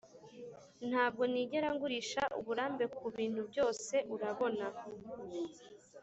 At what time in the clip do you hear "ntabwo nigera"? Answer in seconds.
0.89-1.67